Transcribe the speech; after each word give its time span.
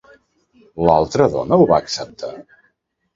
L'altra 0.87 1.27
dona 1.33 1.59
ho 1.59 1.67
va 1.73 1.79
acceptar? 1.85 2.31